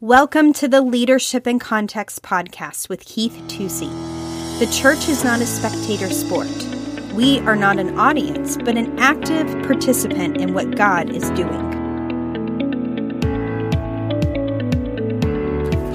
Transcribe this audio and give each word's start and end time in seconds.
Welcome 0.00 0.52
to 0.52 0.68
the 0.68 0.80
Leadership 0.80 1.44
in 1.48 1.58
Context 1.58 2.22
podcast 2.22 2.88
with 2.88 3.04
Keith 3.04 3.32
Tusey. 3.48 3.90
The 4.60 4.66
church 4.66 5.08
is 5.08 5.24
not 5.24 5.40
a 5.40 5.44
spectator 5.44 6.08
sport. 6.10 6.46
We 7.14 7.40
are 7.40 7.56
not 7.56 7.80
an 7.80 7.98
audience, 7.98 8.56
but 8.58 8.76
an 8.76 8.96
active 9.00 9.48
participant 9.64 10.40
in 10.40 10.54
what 10.54 10.76
God 10.76 11.10
is 11.10 11.28
doing. 11.30 11.72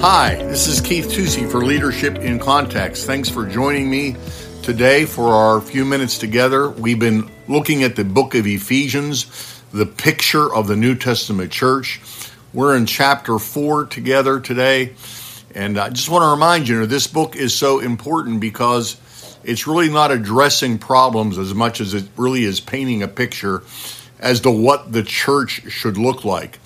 Hi, 0.02 0.36
this 0.50 0.68
is 0.68 0.82
Keith 0.82 1.08
Tusey 1.08 1.50
for 1.50 1.64
Leadership 1.64 2.18
in 2.18 2.40
Context. 2.40 3.06
Thanks 3.06 3.30
for 3.30 3.46
joining 3.46 3.90
me 3.90 4.18
today 4.64 5.06
for 5.06 5.34
our 5.34 5.62
few 5.62 5.86
minutes 5.86 6.18
together. 6.18 6.72
We've 6.72 7.00
been 7.00 7.32
looking 7.48 7.84
at 7.84 7.96
the 7.96 8.04
book 8.04 8.36
of 8.36 8.46
Ephesians, 8.48 9.62
the 9.72 9.86
picture 9.86 10.54
of 10.54 10.68
the 10.68 10.76
New 10.76 10.96
Testament 10.96 11.54
church. 11.54 12.02
We're 12.54 12.78
in 12.78 12.86
chapter 12.86 13.40
four 13.40 13.86
together 13.86 14.40
today. 14.40 14.94
And 15.56 15.76
I 15.80 15.90
just 15.90 16.08
want 16.08 16.22
to 16.22 16.28
remind 16.30 16.68
you, 16.68 16.86
this 16.86 17.08
book 17.08 17.36
is 17.36 17.52
so 17.52 17.80
important 17.80 18.42
because 18.42 18.96
it's 19.44 19.66
really 19.66 19.90
not 19.90 20.12
addressing 20.12 20.78
problems 20.78 21.40
as 21.40 21.56
much 21.56 21.82
as 21.82 21.96
it 21.96 22.06
really 22.16 22.44
is 22.44 22.60
painting 22.60 23.02
a 23.02 23.08
picture 23.08 23.64
as 24.20 24.42
to 24.42 24.52
what 24.52 24.92
the 24.92 25.02
church 25.02 25.64
should 25.72 25.98
look 25.98 26.26
like. 26.26 26.60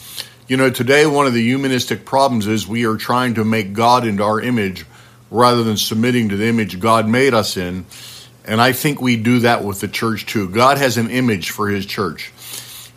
You 0.49 0.57
know, 0.57 0.69
today 0.69 1.05
one 1.05 1.25
of 1.25 1.33
the 1.33 1.41
humanistic 1.41 2.03
problems 2.03 2.47
is 2.47 2.67
we 2.67 2.85
are 2.85 2.97
trying 2.97 3.35
to 3.35 3.45
make 3.45 3.71
God 3.71 4.05
into 4.05 4.23
our 4.23 4.41
image 4.41 4.85
rather 5.31 5.63
than 5.63 5.77
submitting 5.77 6.27
to 6.29 6.35
the 6.35 6.47
image 6.47 6.81
God 6.81 7.07
made 7.07 7.33
us 7.33 7.55
in. 7.55 7.85
And 8.43 8.59
I 8.59 8.73
think 8.73 8.99
we 8.99 9.15
do 9.15 9.39
that 9.39 9.63
with 9.63 9.79
the 9.79 9.87
church 9.87 10.25
too. 10.25 10.49
God 10.49 10.77
has 10.79 10.97
an 10.97 11.09
image 11.09 11.51
for 11.51 11.69
his 11.69 11.85
church 11.85 12.33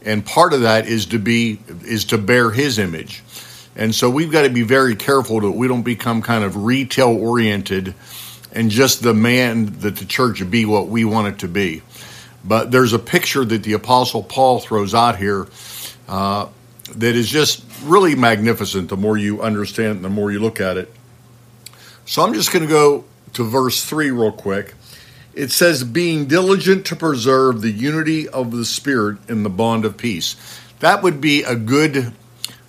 and 0.05 0.25
part 0.25 0.53
of 0.53 0.63
that 0.63 0.87
is 0.87 1.07
to 1.07 1.19
be 1.19 1.59
is 1.85 2.07
to 2.07 2.19
bear 2.19 2.51
his 2.51 2.79
image. 2.79 3.23
And 3.77 3.95
so 3.95 4.11
we've 4.11 4.33
got 4.33 4.43
to 4.43 4.51
be 4.51 4.63
very 4.63 4.97
careful 4.97 5.41
that 5.41 5.51
we 5.53 5.69
don't 5.69 5.83
become 5.83 6.23
kind 6.23 6.45
of 6.45 6.65
retail 6.65 7.09
oriented 7.09 7.95
and 8.53 8.71
just 8.71 9.03
demand 9.03 9.69
that 9.83 9.97
the 9.97 10.05
church 10.05 10.49
be 10.51 10.65
what 10.65 10.89
we 10.89 11.05
want 11.05 11.29
it 11.29 11.39
to 11.41 11.49
be. 11.49 11.83
But 12.45 12.71
there's 12.71 12.93
a 12.93 12.99
picture 12.99 13.45
that 13.45 13.63
the 13.63 13.75
apostle 13.75 14.23
paul 14.23 14.61
throws 14.61 14.95
out 14.95 15.17
here 15.17 15.47
uh, 16.09 16.49
that 16.97 17.15
is 17.15 17.29
just 17.29 17.65
really 17.85 18.15
magnificent. 18.15 18.89
The 18.89 18.97
more 18.97 19.17
you 19.17 19.43
understand 19.43 20.05
the 20.05 20.11
more 20.11 20.33
you 20.33 20.41
look 20.41 20.61
at 20.61 20.77
it. 20.77 20.93
So 22.07 22.23
i'm 22.23 22.35
just 22.35 22.53
going 22.53 22.65
to 22.65 22.71
go 22.71 23.05
to 23.35 23.45
verse 23.45 23.85
3 23.85 24.11
real 24.11 24.33
quick 24.33 24.75
it 25.35 25.51
says, 25.51 25.85
being 25.85 26.27
diligent 26.27 26.87
to 26.87 26.97
preserve 26.97 27.61
the 27.61 27.71
unity 27.71 28.29
of 28.29 28.51
the 28.51 28.65
Spirit 28.65 29.19
in 29.29 29.43
the 29.43 29.51
bond 29.51 29.85
of 29.85 29.97
peace. 29.97 30.37
That 30.81 31.03
would 31.03 31.21
be 31.21 31.43
a 31.43 31.55
good 31.55 32.13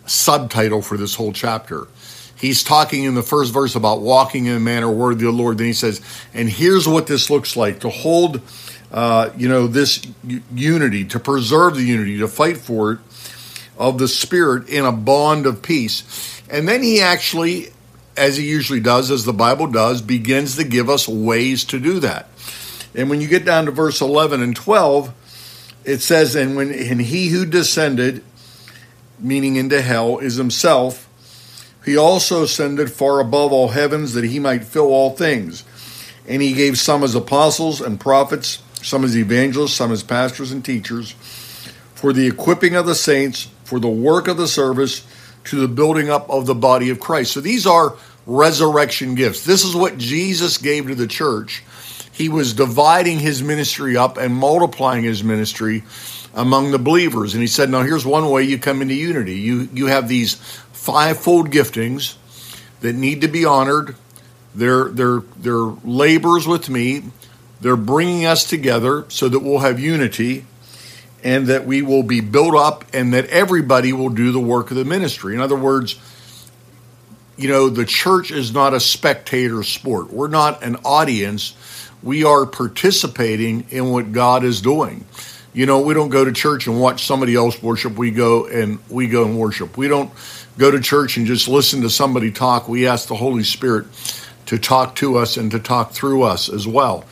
subtitle 0.05 0.81
for 0.81 0.97
this 0.97 1.15
whole 1.15 1.33
chapter. 1.33 1.87
He's 2.35 2.63
talking 2.63 3.03
in 3.03 3.13
the 3.13 3.23
first 3.23 3.53
verse 3.53 3.75
about 3.75 4.01
walking 4.01 4.45
in 4.45 4.55
a 4.55 4.59
manner 4.59 4.91
worthy 4.91 5.27
of 5.27 5.33
the 5.33 5.37
Lord. 5.37 5.59
Then 5.59 5.67
he 5.67 5.73
says, 5.73 6.01
and 6.33 6.49
here's 6.49 6.87
what 6.87 7.07
this 7.07 7.29
looks 7.29 7.55
like 7.55 7.81
to 7.81 7.89
hold, 7.89 8.41
uh, 8.91 9.29
you 9.37 9.47
know, 9.47 9.67
this 9.67 10.05
unity, 10.53 11.05
to 11.05 11.19
preserve 11.19 11.75
the 11.75 11.83
unity, 11.83 12.17
to 12.17 12.27
fight 12.27 12.57
for 12.57 12.93
it 12.93 12.99
of 13.77 13.97
the 13.97 14.07
Spirit 14.07 14.69
in 14.69 14.85
a 14.85 14.91
bond 14.91 15.45
of 15.45 15.61
peace. 15.61 16.41
And 16.49 16.67
then 16.67 16.83
he 16.83 16.99
actually, 16.99 17.67
as 18.17 18.37
he 18.37 18.47
usually 18.47 18.79
does, 18.79 19.11
as 19.11 19.23
the 19.23 19.33
Bible 19.33 19.67
does, 19.67 20.01
begins 20.01 20.55
to 20.57 20.63
give 20.63 20.89
us 20.89 21.07
ways 21.07 21.63
to 21.65 21.79
do 21.79 21.99
that. 21.99 22.27
And 22.95 23.09
when 23.09 23.21
you 23.21 23.27
get 23.27 23.45
down 23.45 23.65
to 23.65 23.71
verse 23.71 24.01
11 24.01 24.41
and 24.41 24.55
12, 24.55 25.13
it 25.85 25.99
says, 25.99 26.35
And 26.35 26.55
when 26.55 26.71
and 26.71 27.01
he 27.01 27.29
who 27.29 27.45
descended, 27.45 28.23
meaning 29.19 29.55
into 29.55 29.81
hell, 29.81 30.19
is 30.19 30.35
himself, 30.35 31.07
he 31.85 31.97
also 31.97 32.43
ascended 32.43 32.91
far 32.91 33.19
above 33.19 33.51
all 33.51 33.69
heavens 33.69 34.13
that 34.13 34.25
he 34.25 34.39
might 34.39 34.63
fill 34.63 34.87
all 34.87 35.11
things. 35.11 35.63
And 36.27 36.41
he 36.41 36.53
gave 36.53 36.77
some 36.77 37.03
as 37.03 37.15
apostles 37.15 37.81
and 37.81 37.99
prophets, 37.99 38.61
some 38.83 39.03
as 39.03 39.17
evangelists, 39.17 39.73
some 39.73 39.91
as 39.91 40.03
pastors 40.03 40.51
and 40.51 40.63
teachers, 40.63 41.11
for 41.95 42.13
the 42.13 42.27
equipping 42.27 42.75
of 42.75 42.85
the 42.85 42.95
saints, 42.95 43.49
for 43.63 43.79
the 43.79 43.89
work 43.89 44.27
of 44.27 44.37
the 44.37 44.47
service, 44.47 45.07
to 45.45 45.59
the 45.59 45.67
building 45.67 46.09
up 46.09 46.29
of 46.29 46.45
the 46.45 46.53
body 46.53 46.89
of 46.91 46.99
Christ. 46.99 47.31
So 47.31 47.41
these 47.41 47.65
are 47.65 47.95
resurrection 48.27 49.15
gifts. 49.15 49.43
This 49.43 49.63
is 49.63 49.75
what 49.75 49.97
Jesus 49.97 50.59
gave 50.59 50.87
to 50.87 50.95
the 50.95 51.07
church 51.07 51.63
he 52.11 52.29
was 52.29 52.53
dividing 52.53 53.19
his 53.19 53.41
ministry 53.41 53.95
up 53.97 54.17
and 54.17 54.33
multiplying 54.35 55.03
his 55.03 55.23
ministry 55.23 55.83
among 56.33 56.71
the 56.71 56.79
believers. 56.79 57.33
And 57.33 57.41
he 57.41 57.47
said, 57.47 57.69
Now 57.69 57.83
here's 57.83 58.05
one 58.05 58.29
way 58.29 58.43
you 58.43 58.57
come 58.57 58.81
into 58.81 58.93
unity. 58.93 59.35
You 59.35 59.69
you 59.73 59.87
have 59.87 60.07
these 60.07 60.35
fivefold 60.73 61.51
giftings 61.51 62.15
that 62.81 62.93
need 62.93 63.21
to 63.21 63.27
be 63.27 63.45
honored. 63.45 63.95
They're 64.53 64.85
they're 64.89 65.21
they're 65.37 65.73
labors 65.83 66.47
with 66.47 66.69
me. 66.69 67.03
They're 67.61 67.77
bringing 67.77 68.25
us 68.25 68.43
together 68.43 69.05
so 69.07 69.29
that 69.29 69.39
we'll 69.39 69.59
have 69.59 69.79
unity 69.79 70.45
and 71.23 71.45
that 71.47 71.65
we 71.65 71.83
will 71.83 72.01
be 72.01 72.19
built 72.19 72.55
up 72.55 72.83
and 72.93 73.13
that 73.13 73.27
everybody 73.27 73.93
will 73.93 74.09
do 74.09 74.31
the 74.31 74.39
work 74.39 74.71
of 74.71 74.77
the 74.77 74.85
ministry. 74.85 75.35
In 75.35 75.41
other 75.41 75.55
words, 75.55 75.99
you 77.37 77.47
know, 77.47 77.69
the 77.69 77.85
church 77.85 78.31
is 78.31 78.51
not 78.51 78.73
a 78.73 78.79
spectator 78.79 79.61
sport. 79.61 80.11
We're 80.11 80.27
not 80.27 80.63
an 80.63 80.77
audience 80.83 81.55
we 82.03 82.23
are 82.23 82.45
participating 82.45 83.65
in 83.69 83.89
what 83.91 84.11
God 84.11 84.43
is 84.43 84.61
doing. 84.61 85.05
You 85.53 85.65
know, 85.65 85.81
we 85.81 85.93
don't 85.93 86.09
go 86.09 86.23
to 86.23 86.31
church 86.31 86.67
and 86.67 86.79
watch 86.79 87.05
somebody 87.05 87.35
else 87.35 87.61
worship. 87.61 87.97
We 87.97 88.11
go 88.11 88.47
and 88.47 88.79
we 88.89 89.07
go 89.07 89.25
and 89.25 89.37
worship. 89.37 89.77
We 89.77 89.87
don't 89.87 90.11
go 90.57 90.71
to 90.71 90.79
church 90.79 91.17
and 91.17 91.25
just 91.25 91.47
listen 91.47 91.81
to 91.81 91.89
somebody 91.89 92.31
talk. 92.31 92.69
We 92.69 92.87
ask 92.87 93.07
the 93.07 93.15
Holy 93.15 93.43
Spirit 93.43 93.87
to 94.45 94.57
talk 94.57 94.95
to 94.95 95.17
us 95.17 95.37
and 95.37 95.51
to 95.51 95.59
talk 95.59 95.91
through 95.91 96.23
us 96.23 96.49
as 96.49 96.67
well. 96.67 97.05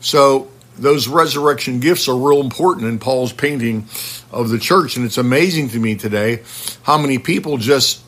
So 0.00 0.48
those 0.78 1.06
resurrection 1.06 1.80
gifts 1.80 2.08
are 2.08 2.16
real 2.16 2.40
important 2.40 2.86
in 2.86 2.98
Paul's 2.98 3.32
painting 3.32 3.86
of 4.30 4.48
the 4.48 4.58
church. 4.58 4.96
And 4.96 5.04
it's 5.04 5.18
amazing 5.18 5.68
to 5.70 5.78
me 5.78 5.94
today 5.94 6.42
how 6.82 6.98
many 6.98 7.18
people 7.18 7.58
just 7.58 8.02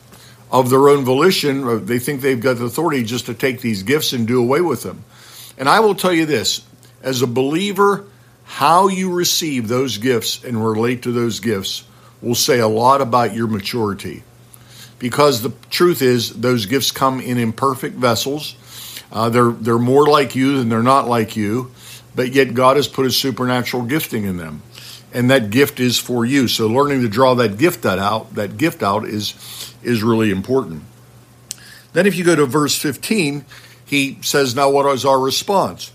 of 0.51 0.69
their 0.69 0.89
own 0.89 1.03
volition, 1.03 1.85
they 1.85 1.99
think 1.99 2.21
they've 2.21 2.39
got 2.39 2.57
the 2.57 2.65
authority 2.65 3.03
just 3.03 3.25
to 3.25 3.33
take 3.33 3.61
these 3.61 3.83
gifts 3.83 4.13
and 4.13 4.27
do 4.27 4.39
away 4.39 4.61
with 4.61 4.83
them. 4.83 5.03
And 5.57 5.69
I 5.69 5.79
will 5.79 5.95
tell 5.95 6.13
you 6.13 6.25
this 6.25 6.65
as 7.01 7.21
a 7.21 7.27
believer, 7.27 8.05
how 8.43 8.87
you 8.87 9.13
receive 9.13 9.67
those 9.67 9.97
gifts 9.97 10.43
and 10.43 10.63
relate 10.63 11.03
to 11.03 11.11
those 11.11 11.39
gifts 11.39 11.83
will 12.21 12.35
say 12.35 12.59
a 12.59 12.67
lot 12.67 13.01
about 13.01 13.33
your 13.33 13.47
maturity. 13.47 14.23
Because 14.99 15.41
the 15.41 15.53
truth 15.69 16.01
is, 16.01 16.33
those 16.39 16.65
gifts 16.65 16.91
come 16.91 17.19
in 17.19 17.37
imperfect 17.37 17.95
vessels. 17.95 18.55
Uh, 19.11 19.29
they're, 19.29 19.51
they're 19.51 19.77
more 19.77 20.07
like 20.07 20.35
you 20.35 20.57
than 20.57 20.69
they're 20.69 20.81
not 20.81 21.07
like 21.07 21.35
you, 21.35 21.71
but 22.15 22.33
yet 22.33 22.53
God 22.53 22.77
has 22.77 22.87
put 22.87 23.05
a 23.05 23.11
supernatural 23.11 23.83
gifting 23.83 24.23
in 24.23 24.37
them. 24.37 24.61
And 25.13 25.29
that 25.29 25.49
gift 25.49 25.79
is 25.79 25.97
for 25.97 26.25
you. 26.25 26.47
So 26.47 26.67
learning 26.67 27.01
to 27.01 27.09
draw 27.09 27.35
that 27.35 27.57
gift 27.57 27.83
that 27.83 27.99
out, 27.99 28.35
that 28.35 28.57
gift 28.57 28.83
out 28.83 29.05
is 29.05 29.73
is 29.83 30.03
really 30.03 30.31
important. 30.31 30.83
Then 31.93 32.05
if 32.05 32.17
you 32.17 32.25
go 32.25 32.35
to 32.35 32.45
verse 32.45 32.77
15, 32.77 33.45
he 33.85 34.17
says, 34.21 34.55
Now 34.55 34.69
what 34.69 34.85
is 34.87 35.05
our 35.05 35.19
response? 35.19 35.91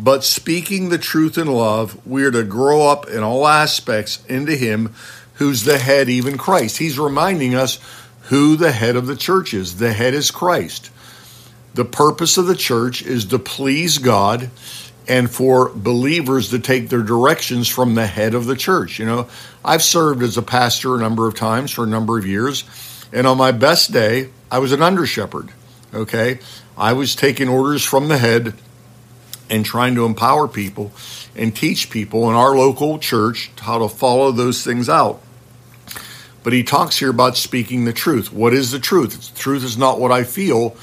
But 0.00 0.24
speaking 0.24 0.88
the 0.88 0.98
truth 0.98 1.36
in 1.36 1.48
love, 1.48 2.06
we 2.06 2.24
are 2.24 2.30
to 2.30 2.44
grow 2.44 2.88
up 2.88 3.08
in 3.08 3.22
all 3.22 3.46
aspects 3.46 4.24
into 4.26 4.56
Him 4.56 4.94
who's 5.34 5.64
the 5.64 5.78
head, 5.78 6.08
even 6.08 6.38
Christ. 6.38 6.78
He's 6.78 6.98
reminding 6.98 7.54
us 7.54 7.78
who 8.22 8.56
the 8.56 8.72
head 8.72 8.96
of 8.96 9.06
the 9.06 9.16
church 9.16 9.54
is. 9.54 9.78
The 9.78 9.92
head 9.92 10.14
is 10.14 10.30
Christ. 10.30 10.90
The 11.74 11.84
purpose 11.84 12.38
of 12.38 12.46
the 12.46 12.56
church 12.56 13.02
is 13.02 13.26
to 13.26 13.38
please 13.38 13.98
God 13.98 14.50
and 15.06 15.30
for 15.30 15.70
believers 15.70 16.50
to 16.50 16.58
take 16.58 16.88
their 16.88 17.02
directions 17.02 17.66
from 17.68 17.94
the 17.94 18.06
head 18.06 18.34
of 18.34 18.46
the 18.46 18.56
church. 18.56 18.98
You 18.98 19.06
know, 19.06 19.28
I've 19.64 19.82
served 19.82 20.22
as 20.22 20.36
a 20.36 20.42
pastor 20.42 20.94
a 20.94 21.00
number 21.00 21.26
of 21.26 21.34
times 21.34 21.70
for 21.70 21.84
a 21.84 21.88
number 21.88 22.18
of 22.18 22.26
years, 22.26 22.64
and 23.12 23.26
on 23.26 23.38
my 23.38 23.52
best 23.52 23.92
day, 23.92 24.30
I 24.50 24.58
was 24.58 24.72
an 24.72 24.82
under 24.82 25.06
shepherd. 25.06 25.50
Okay. 25.94 26.38
I 26.76 26.92
was 26.92 27.14
taking 27.14 27.48
orders 27.48 27.84
from 27.84 28.08
the 28.08 28.18
head 28.18 28.54
and 29.50 29.64
trying 29.64 29.94
to 29.94 30.04
empower 30.04 30.46
people 30.46 30.92
and 31.34 31.54
teach 31.54 31.90
people 31.90 32.28
in 32.28 32.36
our 32.36 32.56
local 32.56 32.98
church 32.98 33.50
how 33.60 33.78
to 33.78 33.88
follow 33.88 34.30
those 34.30 34.62
things 34.62 34.88
out. 34.88 35.20
But 36.42 36.52
he 36.52 36.62
talks 36.62 36.98
here 36.98 37.10
about 37.10 37.36
speaking 37.36 37.84
the 37.84 37.92
truth. 37.92 38.32
What 38.32 38.54
is 38.54 38.70
the 38.70 38.78
truth? 38.78 39.34
The 39.34 39.38
truth 39.38 39.64
is 39.64 39.76
not 39.76 39.98
what 39.98 40.12
I 40.12 40.24
feel, 40.24 40.76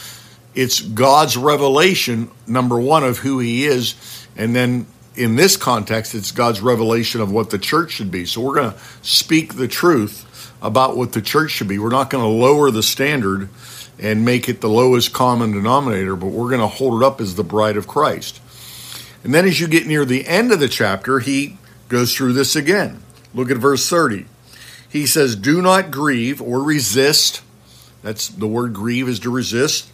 it's 0.53 0.79
God's 0.79 1.35
revelation, 1.35 2.31
number 2.47 2.79
one, 2.79 3.03
of 3.03 3.17
who 3.19 3.39
he 3.39 3.65
is. 3.65 3.95
And 4.37 4.55
then 4.55 4.87
in 5.15 5.35
this 5.35 5.57
context, 5.57 6.15
it's 6.15 6.31
God's 6.31 6.61
revelation 6.61 7.19
of 7.19 7.31
what 7.31 7.49
the 7.49 7.57
church 7.57 7.91
should 7.91 8.09
be. 8.09 8.25
So 8.25 8.41
we're 8.41 8.55
going 8.55 8.71
to 8.71 8.79
speak 9.01 9.55
the 9.55 9.67
truth 9.67 10.53
about 10.61 10.95
what 10.95 11.11
the 11.11 11.21
church 11.21 11.51
should 11.51 11.67
be. 11.67 11.77
We're 11.77 11.89
not 11.89 12.09
going 12.09 12.23
to 12.23 12.29
lower 12.29 12.71
the 12.71 12.83
standard 12.83 13.49
and 13.99 14.25
make 14.25 14.49
it 14.49 14.61
the 14.61 14.69
lowest 14.69 15.13
common 15.13 15.51
denominator, 15.51 16.15
but 16.15 16.27
we're 16.27 16.49
going 16.49 16.61
to 16.61 16.67
hold 16.67 17.01
it 17.01 17.05
up 17.05 17.21
as 17.21 17.35
the 17.35 17.43
bride 17.43 17.77
of 17.77 17.87
Christ. 17.87 18.41
And 19.23 19.33
then 19.33 19.45
as 19.45 19.59
you 19.59 19.67
get 19.67 19.87
near 19.87 20.05
the 20.05 20.27
end 20.27 20.51
of 20.51 20.59
the 20.59 20.67
chapter, 20.67 21.19
he 21.19 21.57
goes 21.87 22.13
through 22.13 22.33
this 22.33 22.55
again. 22.55 23.01
Look 23.33 23.49
at 23.49 23.57
verse 23.57 23.89
30. 23.89 24.25
He 24.89 25.05
says, 25.05 25.35
Do 25.35 25.61
not 25.61 25.91
grieve 25.91 26.41
or 26.41 26.61
resist. 26.61 27.41
That's 28.01 28.27
the 28.27 28.47
word 28.47 28.73
grieve 28.73 29.09
is 29.09 29.19
to 29.21 29.29
resist. 29.29 29.91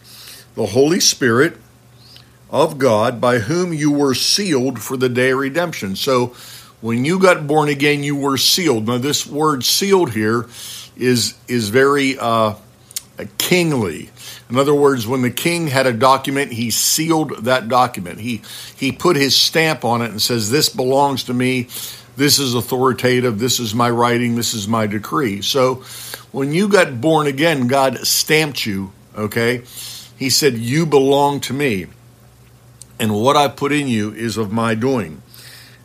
The 0.54 0.66
Holy 0.66 1.00
Spirit 1.00 1.56
of 2.50 2.76
God 2.76 3.20
by 3.20 3.38
whom 3.38 3.72
you 3.72 3.90
were 3.90 4.14
sealed 4.14 4.80
for 4.82 4.98
the 4.98 5.08
day 5.08 5.30
of 5.30 5.38
redemption. 5.38 5.96
So 5.96 6.36
when 6.82 7.04
you 7.04 7.18
got 7.18 7.46
born 7.46 7.68
again, 7.68 8.02
you 8.02 8.14
were 8.14 8.36
sealed. 8.36 8.86
Now, 8.86 8.98
this 8.98 9.26
word 9.26 9.64
sealed 9.64 10.12
here 10.12 10.46
is, 10.96 11.38
is 11.48 11.70
very 11.70 12.18
uh, 12.18 12.54
kingly. 13.38 14.10
In 14.48 14.56
other 14.56 14.74
words, 14.74 15.06
when 15.06 15.22
the 15.22 15.30
king 15.30 15.68
had 15.68 15.86
a 15.86 15.92
document, 15.92 16.52
he 16.52 16.70
sealed 16.70 17.44
that 17.44 17.68
document. 17.68 18.20
He, 18.20 18.42
he 18.76 18.92
put 18.92 19.16
his 19.16 19.36
stamp 19.36 19.84
on 19.84 20.02
it 20.02 20.10
and 20.10 20.20
says, 20.20 20.50
This 20.50 20.68
belongs 20.68 21.24
to 21.24 21.34
me. 21.34 21.68
This 22.16 22.38
is 22.38 22.54
authoritative. 22.54 23.38
This 23.38 23.58
is 23.58 23.74
my 23.74 23.90
writing. 23.90 24.34
This 24.34 24.54
is 24.54 24.68
my 24.68 24.86
decree. 24.86 25.40
So 25.42 25.76
when 26.30 26.52
you 26.52 26.68
got 26.68 27.00
born 27.00 27.26
again, 27.26 27.66
God 27.66 27.98
stamped 28.06 28.66
you, 28.66 28.92
okay? 29.16 29.62
He 30.18 30.30
said, 30.30 30.58
You 30.58 30.86
belong 30.86 31.40
to 31.40 31.52
me 31.52 31.86
and 33.02 33.12
what 33.12 33.36
I 33.36 33.48
put 33.48 33.72
in 33.72 33.88
you 33.88 34.12
is 34.12 34.36
of 34.36 34.52
my 34.52 34.76
doing. 34.76 35.22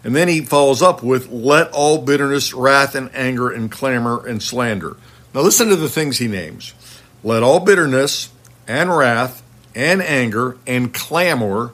And 0.03 0.15
then 0.15 0.27
he 0.27 0.41
follows 0.41 0.83
up 0.83 1.01
with, 1.01 1.31
Let 1.31 1.71
all 1.71 1.97
bitterness, 1.97 2.53
wrath, 2.53 2.93
and 2.93 3.09
anger, 3.15 3.49
and 3.49 3.71
clamor, 3.71 4.23
and 4.23 4.41
slander. 4.41 4.97
Now 5.33 5.41
listen 5.41 5.69
to 5.69 5.75
the 5.75 5.89
things 5.89 6.19
he 6.19 6.27
names. 6.27 6.75
Let 7.23 7.43
all 7.43 7.59
bitterness, 7.59 8.29
and 8.67 8.95
wrath, 8.95 9.43
and 9.75 10.01
anger, 10.01 10.57
and 10.65 10.93
clamor, 10.93 11.71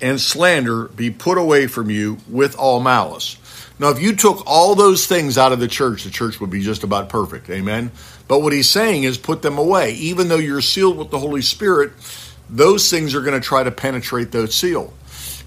and 0.00 0.20
slander 0.20 0.88
be 0.88 1.10
put 1.10 1.38
away 1.38 1.66
from 1.66 1.90
you 1.90 2.18
with 2.28 2.56
all 2.56 2.80
malice. 2.80 3.36
Now, 3.78 3.90
if 3.90 4.00
you 4.00 4.16
took 4.16 4.42
all 4.46 4.74
those 4.74 5.06
things 5.06 5.36
out 5.36 5.52
of 5.52 5.60
the 5.60 5.68
church, 5.68 6.04
the 6.04 6.10
church 6.10 6.40
would 6.40 6.50
be 6.50 6.62
just 6.62 6.82
about 6.82 7.08
perfect. 7.08 7.50
Amen. 7.50 7.90
But 8.26 8.40
what 8.40 8.52
he's 8.52 8.68
saying 8.68 9.04
is 9.04 9.18
put 9.18 9.42
them 9.42 9.58
away. 9.58 9.92
Even 9.94 10.28
though 10.28 10.36
you're 10.36 10.62
sealed 10.62 10.96
with 10.96 11.10
the 11.10 11.18
Holy 11.18 11.42
Spirit, 11.42 11.92
those 12.48 12.90
things 12.90 13.14
are 13.14 13.20
going 13.20 13.38
to 13.38 13.46
try 13.46 13.62
to 13.62 13.70
penetrate 13.70 14.32
that 14.32 14.52
seal. 14.52 14.94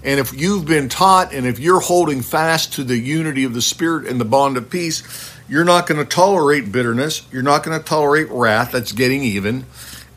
And 0.02 0.20
if 0.20 0.32
you've 0.32 0.64
been 0.64 0.88
taught 0.88 1.34
and 1.34 1.46
if 1.46 1.58
you're 1.58 1.80
holding 1.80 2.22
fast 2.22 2.74
to 2.74 2.84
the 2.84 2.96
unity 2.96 3.44
of 3.44 3.52
the 3.52 3.60
Spirit 3.60 4.06
and 4.06 4.20
the 4.20 4.24
bond 4.24 4.56
of 4.56 4.70
peace, 4.70 5.02
you're 5.50 5.64
not 5.64 5.86
going 5.86 5.98
to 5.98 6.08
tolerate 6.08 6.70
bitterness. 6.70 7.26
You're 7.32 7.42
not 7.42 7.64
going 7.64 7.76
to 7.76 7.84
tolerate 7.84 8.28
wrath, 8.30 8.72
that's 8.72 8.92
getting 8.92 9.22
even, 9.22 9.66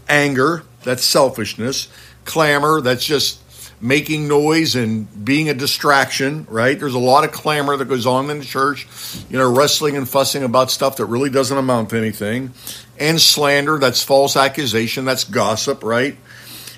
anger, 0.08 0.64
that's 0.84 1.04
selfishness, 1.04 1.88
clamor, 2.24 2.82
that's 2.82 3.04
just 3.04 3.42
making 3.82 4.28
noise 4.28 4.76
and 4.76 5.26
being 5.26 5.50
a 5.50 5.54
distraction, 5.54 6.46
right? 6.50 6.80
There's 6.80 6.94
a 6.94 7.00
lot 7.00 7.26
of 7.26 7.32
clamor 7.32 7.76
that 7.76 7.86
goes 7.86 8.06
on 8.06 8.30
in 8.30 8.40
the 8.40 8.46
church, 8.46 8.88
you 9.30 9.38
know, 9.38 9.52
wrestling 9.52 9.98
and 9.98 10.08
fussing 10.08 10.44
about 10.44 10.72
stuff 10.72 10.98
that 10.98 11.08
really 11.08 11.30
doesn't 11.30 11.58
amount 11.58 11.90
to 11.90 11.98
anything. 11.98 12.54
And 13.00 13.20
slander, 13.20 13.80
that's 13.80 14.04
false 14.04 14.38
accusation, 14.38 15.04
that's 15.04 15.24
gossip, 15.24 15.84
right? 15.84 16.16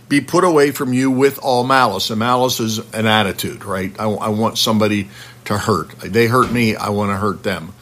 be 0.07 0.21
put 0.21 0.43
away 0.43 0.71
from 0.71 0.93
you 0.93 1.09
with 1.09 1.39
all 1.39 1.63
malice. 1.63 2.09
And 2.09 2.19
malice 2.19 2.59
is 2.59 2.77
an 2.93 3.05
attitude, 3.05 3.65
right? 3.65 3.91
I, 3.99 4.05
I 4.05 4.29
want 4.29 4.57
somebody 4.57 5.09
to 5.45 5.57
hurt. 5.57 5.89
They 5.99 6.27
hurt 6.27 6.51
me, 6.51 6.75
I 6.75 6.89
want 6.89 7.11
to 7.11 7.17
hurt 7.17 7.43
them. 7.43 7.73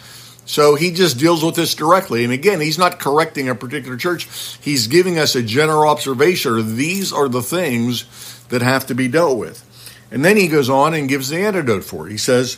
So 0.46 0.76
he 0.76 0.92
just 0.92 1.18
deals 1.18 1.44
with 1.44 1.56
this 1.56 1.74
directly. 1.74 2.24
And 2.24 2.34
again, 2.34 2.60
he's 2.60 2.78
not 2.78 3.00
correcting 3.00 3.48
a 3.48 3.56
particular 3.56 3.98
church. 3.98 4.28
He's 4.62 4.88
giving 4.88 5.18
us 5.18 5.36
a 5.36 5.44
general 5.44 5.88
observation. 5.88 6.76
These 6.76 7.14
are 7.14 7.30
the 7.30 7.42
things 7.42 8.06
that 8.50 8.62
have 8.62 8.86
to 8.88 8.96
be 8.96 9.08
dealt 9.08 9.38
with. 9.38 9.64
And 10.12 10.24
then 10.24 10.38
he 10.38 10.48
goes 10.48 10.70
on 10.70 10.94
and 10.94 11.10
gives 11.10 11.30
the 11.30 11.38
antidote 11.38 11.84
for 11.84 12.08
it. 12.08 12.12
He 12.12 12.18
says, 12.18 12.58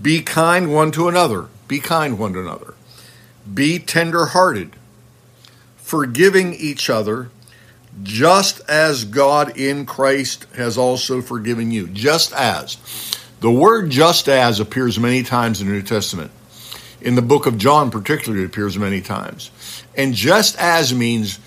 Be 0.00 0.22
kind 0.22 0.72
one 0.72 0.90
to 0.92 1.08
another. 1.08 1.48
Be 1.66 1.80
kind 1.80 2.18
one 2.18 2.32
to 2.32 2.40
another. 2.40 2.74
Be 3.52 3.78
tender 3.78 4.26
hearted, 4.26 4.76
forgiving 5.76 6.54
each 6.54 6.88
other 6.88 7.30
just 8.02 8.60
as 8.68 9.04
God 9.04 9.56
in 9.56 9.86
Christ 9.86 10.46
has 10.54 10.78
also 10.78 11.20
forgiven 11.20 11.70
you. 11.70 11.88
Just 11.88 12.32
as. 12.32 12.78
The 13.40 13.50
word 13.50 13.90
just 13.90 14.28
as 14.28 14.60
appears 14.60 14.98
many 14.98 15.22
times 15.22 15.60
in 15.60 15.66
the 15.66 15.74
New 15.74 15.82
Testament. 15.82 16.30
In 17.00 17.14
the 17.14 17.22
book 17.22 17.46
of 17.46 17.58
John, 17.58 17.90
particularly, 17.90 18.42
it 18.42 18.46
appears 18.46 18.76
many 18.76 19.00
times. 19.00 19.50
And 19.96 20.14
just 20.14 20.56
as 20.58 20.92
means 20.92 21.38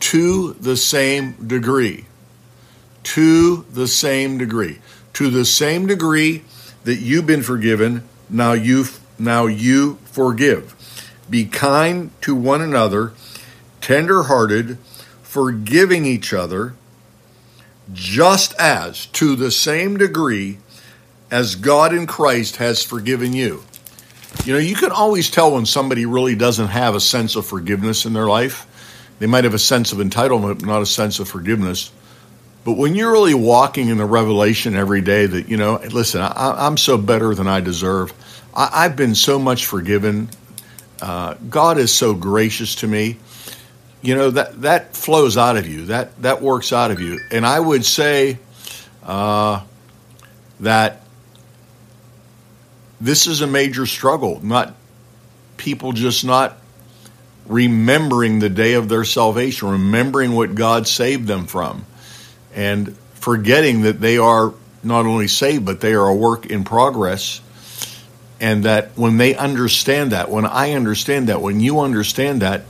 to 0.00 0.52
the 0.54 0.76
same 0.76 1.32
degree. 1.46 2.06
To 3.04 3.64
the 3.72 3.88
same 3.88 4.38
degree. 4.38 4.80
To 5.14 5.30
the 5.30 5.44
same 5.44 5.86
degree 5.86 6.44
that 6.84 6.96
you've 6.96 7.26
been 7.26 7.42
forgiven, 7.42 8.08
now 8.28 8.52
you 8.52 8.84
now 9.18 9.46
you 9.46 9.98
forgive. 10.04 10.74
Be 11.28 11.44
kind 11.44 12.10
to 12.20 12.34
one 12.34 12.62
another, 12.62 13.12
tender-hearted, 13.80 14.78
forgiving 15.22 16.06
each 16.06 16.32
other 16.32 16.74
just 17.92 18.54
as 18.58 19.06
to 19.06 19.34
the 19.34 19.50
same 19.50 19.96
degree 19.96 20.58
as 21.30 21.54
God 21.54 21.92
in 21.92 22.06
Christ 22.06 22.56
has 22.56 22.82
forgiven 22.82 23.32
you. 23.32 23.64
You 24.44 24.54
know, 24.54 24.58
you 24.58 24.74
can 24.74 24.90
always 24.90 25.30
tell 25.30 25.54
when 25.54 25.66
somebody 25.66 26.06
really 26.06 26.34
doesn't 26.34 26.68
have 26.68 26.94
a 26.94 27.00
sense 27.00 27.36
of 27.36 27.46
forgiveness 27.46 28.04
in 28.04 28.12
their 28.12 28.26
life. 28.26 28.66
They 29.18 29.26
might 29.26 29.44
have 29.44 29.54
a 29.54 29.58
sense 29.58 29.92
of 29.92 29.98
entitlement, 29.98 30.64
not 30.64 30.82
a 30.82 30.86
sense 30.86 31.18
of 31.18 31.28
forgiveness. 31.28 31.90
But 32.64 32.72
when 32.72 32.94
you're 32.94 33.12
really 33.12 33.34
walking 33.34 33.88
in 33.88 33.98
the 33.98 34.04
revelation 34.04 34.76
every 34.76 35.00
day 35.00 35.26
that, 35.26 35.48
you 35.48 35.56
know, 35.56 35.76
listen, 35.90 36.20
I, 36.20 36.66
am 36.66 36.76
so 36.76 36.98
better 36.98 37.34
than 37.34 37.46
I 37.46 37.60
deserve. 37.60 38.12
I, 38.54 38.82
have 38.82 38.96
been 38.96 39.14
so 39.14 39.38
much 39.38 39.66
forgiven. 39.66 40.28
Uh, 41.00 41.34
God 41.48 41.78
is 41.78 41.92
so 41.92 42.14
gracious 42.14 42.76
to 42.76 42.86
me 42.86 43.16
you 44.00 44.14
know 44.14 44.30
that 44.30 44.62
that 44.62 44.96
flows 44.96 45.36
out 45.36 45.56
of 45.56 45.66
you 45.66 45.86
that 45.86 46.20
that 46.22 46.40
works 46.40 46.72
out 46.72 46.90
of 46.90 47.00
you 47.00 47.18
and 47.30 47.44
i 47.44 47.58
would 47.58 47.84
say 47.84 48.38
uh, 49.02 49.62
that 50.60 51.02
this 53.00 53.26
is 53.26 53.40
a 53.40 53.46
major 53.46 53.86
struggle. 53.86 54.40
Not 54.42 54.74
people 55.56 55.92
just 55.92 56.24
not 56.24 56.56
remembering 57.46 58.38
the 58.38 58.48
day 58.48 58.74
of 58.74 58.88
their 58.88 59.04
salvation 59.04 59.70
remembering 59.70 60.32
what 60.34 60.54
god 60.54 60.86
saved 60.86 61.26
them 61.26 61.46
from 61.46 61.82
and 62.54 62.94
forgetting 63.14 63.80
that 63.82 63.98
they 64.02 64.18
are 64.18 64.52
not 64.82 65.06
only 65.06 65.26
saved 65.26 65.64
but 65.64 65.80
they 65.80 65.94
are 65.94 66.06
a 66.08 66.14
work 66.14 66.46
in 66.46 66.64
progress. 66.64 67.40
And 68.40 68.66
that 68.66 68.96
when 68.96 69.16
they 69.16 69.34
understand 69.34 70.12
that 70.12 70.30
when 70.30 70.46
i 70.46 70.72
understand 70.72 71.28
that 71.28 71.40
when 71.40 71.60
you 71.60 71.80
understand 71.80 72.42
that 72.42 72.64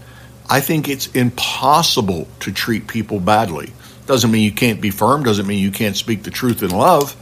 I 0.48 0.60
think 0.60 0.88
it's 0.88 1.08
impossible 1.08 2.26
to 2.40 2.52
treat 2.52 2.86
people 2.86 3.20
badly. 3.20 3.72
Doesn't 4.06 4.30
mean 4.30 4.44
you 4.44 4.52
can't 4.52 4.80
be 4.80 4.90
firm, 4.90 5.22
doesn't 5.22 5.46
mean 5.46 5.62
you 5.62 5.70
can't 5.70 5.96
speak 5.96 6.22
the 6.22 6.30
truth 6.30 6.62
in 6.62 6.70
love, 6.70 7.14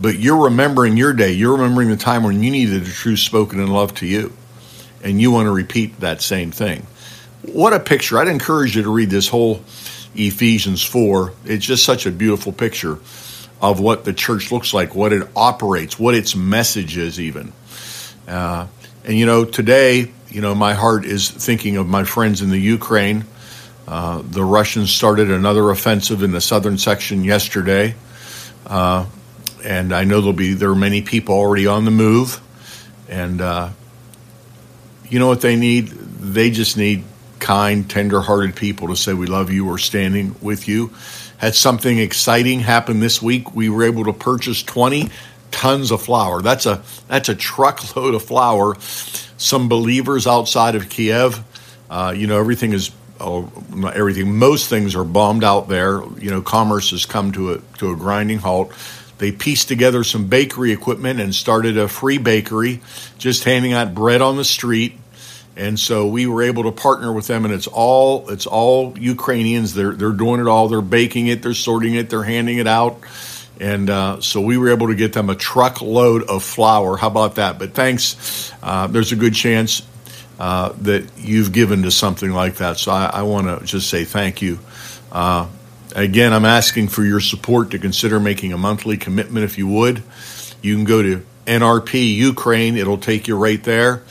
but 0.00 0.18
you're 0.18 0.44
remembering 0.44 0.96
your 0.96 1.12
day. 1.12 1.32
You're 1.32 1.56
remembering 1.56 1.88
the 1.88 1.96
time 1.96 2.22
when 2.22 2.42
you 2.42 2.50
needed 2.50 2.84
the 2.84 2.90
truth 2.90 3.20
spoken 3.20 3.60
in 3.60 3.68
love 3.68 3.94
to 3.96 4.06
you. 4.06 4.32
And 5.02 5.20
you 5.20 5.30
want 5.30 5.46
to 5.46 5.52
repeat 5.52 6.00
that 6.00 6.22
same 6.22 6.50
thing. 6.50 6.86
What 7.42 7.74
a 7.74 7.80
picture. 7.80 8.18
I'd 8.18 8.28
encourage 8.28 8.74
you 8.74 8.82
to 8.82 8.90
read 8.90 9.10
this 9.10 9.28
whole 9.28 9.62
Ephesians 10.14 10.82
4. 10.82 11.32
It's 11.44 11.66
just 11.66 11.84
such 11.84 12.06
a 12.06 12.10
beautiful 12.10 12.52
picture 12.52 12.98
of 13.60 13.80
what 13.80 14.04
the 14.04 14.12
church 14.12 14.50
looks 14.50 14.72
like, 14.74 14.94
what 14.94 15.12
it 15.12 15.28
operates, 15.36 15.98
what 15.98 16.14
its 16.14 16.34
message 16.34 16.96
is, 16.96 17.20
even. 17.20 17.52
Uh, 18.26 18.66
and 19.04 19.18
you 19.18 19.26
know, 19.26 19.44
today, 19.44 20.10
you 20.28 20.40
know, 20.40 20.54
my 20.54 20.74
heart 20.74 21.04
is 21.04 21.30
thinking 21.30 21.76
of 21.76 21.86
my 21.86 22.04
friends 22.04 22.42
in 22.42 22.50
the 22.50 22.58
Ukraine. 22.58 23.24
Uh, 23.86 24.22
the 24.24 24.42
Russians 24.42 24.90
started 24.90 25.30
another 25.30 25.70
offensive 25.70 26.22
in 26.22 26.32
the 26.32 26.40
southern 26.40 26.78
section 26.78 27.22
yesterday, 27.22 27.94
uh, 28.66 29.04
and 29.64 29.92
I 29.92 30.04
know 30.04 30.20
there'll 30.20 30.32
be 30.32 30.54
there 30.54 30.70
are 30.70 30.76
many 30.76 31.02
people 31.02 31.34
already 31.34 31.66
on 31.66 31.84
the 31.84 31.90
move, 31.90 32.40
and 33.08 33.40
uh, 33.40 33.70
you 35.08 35.18
know 35.18 35.26
what 35.26 35.40
they 35.40 35.56
need? 35.56 35.88
They 35.88 36.50
just 36.50 36.76
need 36.76 37.04
kind, 37.38 37.88
tender-hearted 37.88 38.56
people 38.56 38.88
to 38.88 38.96
say 38.96 39.12
we 39.12 39.26
love 39.26 39.50
you 39.50 39.68
or 39.68 39.78
standing 39.78 40.36
with 40.40 40.68
you. 40.68 40.92
Had 41.38 41.54
something 41.54 41.98
exciting 41.98 42.60
happen 42.60 43.00
this 43.00 43.20
week. 43.20 43.54
We 43.54 43.68
were 43.68 43.84
able 43.84 44.04
to 44.04 44.12
purchase 44.12 44.62
twenty 44.62 45.10
tons 45.50 45.90
of 45.90 46.02
flour. 46.02 46.42
That's 46.42 46.66
a 46.66 46.82
that's 47.08 47.28
a 47.28 47.34
truckload 47.34 48.14
of 48.14 48.22
flour 48.22 48.76
some 49.36 49.68
believers 49.68 50.26
outside 50.26 50.74
of 50.74 50.88
Kiev. 50.88 51.42
Uh, 51.90 52.14
you 52.16 52.26
know, 52.26 52.38
everything 52.38 52.72
is 52.72 52.90
oh, 53.20 53.50
everything. 53.94 54.36
Most 54.36 54.68
things 54.68 54.94
are 54.94 55.04
bombed 55.04 55.44
out 55.44 55.68
there. 55.68 56.02
You 56.18 56.30
know, 56.30 56.42
commerce 56.42 56.90
has 56.90 57.06
come 57.06 57.32
to 57.32 57.54
a 57.54 57.58
to 57.78 57.90
a 57.90 57.96
grinding 57.96 58.38
halt. 58.38 58.72
They 59.18 59.32
pieced 59.32 59.68
together 59.68 60.04
some 60.04 60.26
bakery 60.26 60.72
equipment 60.72 61.20
and 61.20 61.34
started 61.34 61.78
a 61.78 61.88
free 61.88 62.18
bakery, 62.18 62.80
just 63.18 63.44
handing 63.44 63.72
out 63.72 63.94
bread 63.94 64.20
on 64.20 64.36
the 64.36 64.44
street. 64.44 64.98
And 65.56 65.78
so 65.78 66.08
we 66.08 66.26
were 66.26 66.42
able 66.42 66.64
to 66.64 66.72
partner 66.72 67.12
with 67.12 67.28
them, 67.28 67.44
and 67.44 67.54
it's 67.54 67.68
all 67.68 68.28
it's 68.30 68.46
all 68.46 68.98
Ukrainians. 68.98 69.72
They're 69.74 69.92
they're 69.92 70.10
doing 70.10 70.40
it 70.40 70.48
all. 70.48 70.68
They're 70.68 70.80
baking 70.80 71.28
it. 71.28 71.42
They're 71.42 71.54
sorting 71.54 71.94
it. 71.94 72.10
They're 72.10 72.24
handing 72.24 72.58
it 72.58 72.66
out. 72.66 72.98
And 73.60 73.88
uh, 73.88 74.20
so 74.20 74.40
we 74.40 74.58
were 74.58 74.70
able 74.70 74.88
to 74.88 74.96
get 74.96 75.12
them 75.12 75.30
a 75.30 75.36
truckload 75.36 76.24
of 76.24 76.42
flour. 76.42 76.96
How 76.96 77.06
about 77.06 77.36
that? 77.36 77.58
But 77.58 77.72
thanks. 77.72 78.52
Uh, 78.62 78.88
there's 78.88 79.12
a 79.12 79.16
good 79.16 79.34
chance 79.34 79.86
uh, 80.40 80.72
that 80.80 81.04
you've 81.18 81.52
given 81.52 81.84
to 81.84 81.92
something 81.92 82.32
like 82.32 82.56
that. 82.56 82.78
So 82.78 82.90
I, 82.90 83.06
I 83.06 83.22
want 83.22 83.46
to 83.46 83.64
just 83.64 83.88
say 83.88 84.04
thank 84.04 84.42
you. 84.42 84.58
Again, 85.94 86.32
I'm 86.32 86.44
asking 86.44 86.88
for 86.88 87.04
your 87.04 87.20
support 87.20 87.70
to 87.70 87.78
consider 87.78 88.18
making 88.18 88.52
a 88.52 88.58
monthly 88.58 88.96
commitment 88.96 89.44
if 89.44 89.56
you 89.56 89.68
would. 89.68 90.02
You 90.60 90.74
can 90.74 90.84
go 90.84 91.02
to 91.02 91.24
NRP 91.46 92.16
Ukraine, 92.16 92.76
it'll 92.76 92.98
take 92.98 93.28
you 93.28 93.36
right 93.36 93.62
there. 93.62 94.02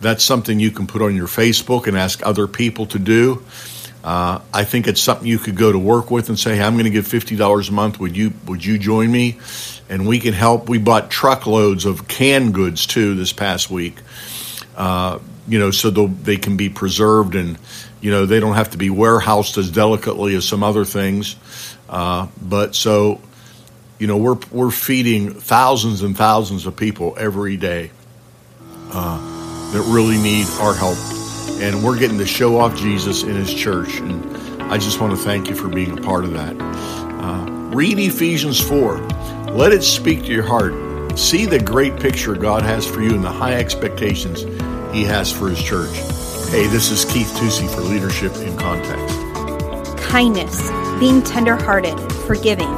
That's 0.00 0.24
something 0.24 0.58
you 0.58 0.72
can 0.72 0.88
put 0.88 1.00
on 1.00 1.14
your 1.14 1.28
Facebook 1.28 1.86
and 1.86 1.96
ask 1.96 2.26
other 2.26 2.48
people 2.48 2.86
to 2.86 2.98
do. 2.98 3.44
Uh, 4.02 4.40
I 4.52 4.64
think 4.64 4.88
it's 4.88 5.00
something 5.00 5.26
you 5.28 5.38
could 5.38 5.56
go 5.56 5.70
to 5.70 5.78
work 5.78 6.10
with 6.10 6.28
and 6.28 6.38
say, 6.38 6.56
hey, 6.56 6.62
"I'm 6.62 6.74
going 6.74 6.84
to 6.84 6.90
give 6.90 7.06
fifty 7.06 7.36
dollars 7.36 7.68
a 7.68 7.72
month. 7.72 8.00
Would 8.00 8.16
you 8.16 8.32
Would 8.46 8.64
you 8.64 8.78
join 8.78 9.10
me?" 9.10 9.38
And 9.88 10.06
we 10.06 10.20
can 10.20 10.34
help. 10.34 10.68
We 10.68 10.78
bought 10.78 11.10
truckloads 11.10 11.84
of 11.84 12.08
canned 12.08 12.54
goods 12.54 12.86
too 12.86 13.14
this 13.14 13.32
past 13.32 13.70
week. 13.70 13.98
Uh, 14.76 15.18
you 15.48 15.58
know, 15.58 15.70
so 15.70 15.90
they 15.90 16.36
can 16.36 16.56
be 16.56 16.68
preserved 16.68 17.34
and 17.34 17.58
you 18.00 18.10
know 18.10 18.26
they 18.26 18.40
don't 18.40 18.54
have 18.54 18.70
to 18.70 18.78
be 18.78 18.90
warehoused 18.90 19.58
as 19.58 19.70
delicately 19.70 20.34
as 20.34 20.46
some 20.46 20.62
other 20.62 20.84
things. 20.84 21.36
Uh, 21.88 22.28
but 22.40 22.74
so 22.74 23.20
you 23.98 24.06
know 24.06 24.16
we're 24.16 24.38
we're 24.50 24.70
feeding 24.70 25.32
thousands 25.34 26.02
and 26.02 26.16
thousands 26.16 26.66
of 26.66 26.76
people 26.76 27.14
every 27.18 27.56
day 27.56 27.90
uh, 28.92 29.72
that 29.72 29.82
really 29.92 30.18
need 30.18 30.46
our 30.60 30.74
help. 30.74 30.98
And 31.60 31.82
we're 31.82 31.98
getting 31.98 32.18
to 32.18 32.26
show 32.26 32.58
off 32.58 32.76
jesus 32.76 33.24
in 33.24 33.34
his 33.34 33.52
church 33.52 33.98
and 33.98 34.62
i 34.70 34.78
just 34.78 35.00
want 35.00 35.16
to 35.16 35.20
thank 35.20 35.48
you 35.48 35.56
for 35.56 35.68
being 35.68 35.98
a 35.98 36.02
part 36.02 36.24
of 36.24 36.32
that. 36.32 36.54
Uh, 36.60 37.50
read 37.74 37.98
ephesians 37.98 38.60
4 38.60 38.98
let 39.50 39.72
it 39.72 39.82
speak 39.82 40.20
to 40.26 40.32
your 40.32 40.44
heart. 40.44 41.18
See 41.18 41.46
the 41.46 41.58
great 41.58 41.98
picture 41.98 42.34
god 42.36 42.62
has 42.62 42.86
for 42.86 43.02
you 43.02 43.12
and 43.12 43.24
the 43.24 43.32
high 43.32 43.54
expectations 43.54 44.42
he 44.94 45.02
has 45.02 45.32
for 45.32 45.48
his 45.48 45.60
church 45.60 45.98
hey 46.50 46.66
this 46.66 46.90
is 46.90 47.04
keith 47.04 47.30
tusey 47.34 47.72
for 47.74 47.82
leadership 47.82 48.34
in 48.36 48.56
context 48.56 49.16
kindness 49.98 50.70
being 50.98 51.22
tenderhearted 51.22 51.98
forgiving 52.26 52.74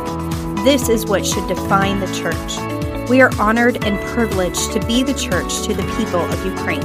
this 0.65 0.89
is 0.91 1.07
what 1.07 1.25
should 1.25 1.49
define 1.49 2.01
the 2.01 2.07
church. 2.09 2.59
We 3.09 3.23
are 3.23 3.31
honored 3.41 3.83
and 3.83 3.99
privileged 4.09 4.73
to 4.73 4.87
be 4.87 5.03
the 5.03 5.15
church 5.15 5.63
to 5.63 5.73
the 5.73 5.85
people 5.97 6.21
of 6.21 6.45
Ukraine. 6.45 6.85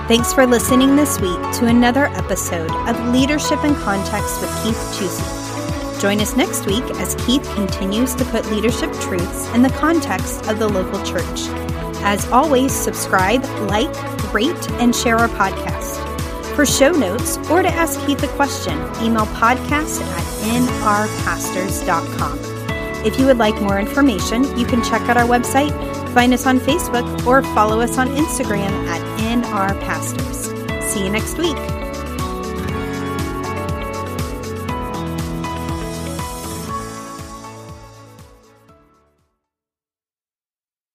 Thanks 0.07 0.31
for 0.31 0.47
listening 0.47 0.95
this 0.95 1.19
week 1.19 1.37
to 1.55 1.65
another 1.65 2.05
episode 2.05 2.71
of 2.87 3.09
Leadership 3.09 3.61
in 3.65 3.75
Context 3.75 4.39
with 4.39 4.63
Keith 4.63 4.77
Tusey. 4.95 6.01
Join 6.01 6.21
us 6.21 6.33
next 6.37 6.65
week 6.65 6.85
as 7.01 7.15
Keith 7.25 7.43
continues 7.55 8.15
to 8.15 8.23
put 8.23 8.49
leadership 8.49 8.89
truths 9.01 9.49
in 9.53 9.63
the 9.63 9.69
context 9.71 10.47
of 10.47 10.59
the 10.59 10.67
local 10.69 11.03
church. 11.03 11.49
As 12.05 12.25
always, 12.31 12.71
subscribe, 12.71 13.43
like, 13.69 13.93
rate, 14.33 14.71
and 14.79 14.95
share 14.95 15.17
our 15.17 15.27
podcast. 15.27 15.97
For 16.55 16.65
show 16.65 16.91
notes 16.91 17.35
or 17.49 17.61
to 17.61 17.67
ask 17.67 17.99
Keith 18.05 18.23
a 18.23 18.29
question, 18.29 18.77
email 19.03 19.25
podcast 19.25 19.99
at 20.01 20.23
nrpastors.com. 20.63 22.39
If 23.05 23.19
you 23.19 23.25
would 23.25 23.39
like 23.39 23.61
more 23.61 23.77
information, 23.77 24.57
you 24.57 24.65
can 24.65 24.81
check 24.85 25.01
out 25.09 25.17
our 25.17 25.27
website, 25.27 25.73
find 26.17 26.33
us 26.33 26.47
on 26.47 26.59
Facebook, 26.59 27.27
or 27.27 27.43
follow 27.53 27.79
us 27.79 27.99
on 27.99 28.07
Instagram 28.07 28.71
at 28.87 28.99
nrpastors. 29.19 30.81
See 30.81 31.03
you 31.03 31.11
next 31.11 31.37
week. 31.37 31.55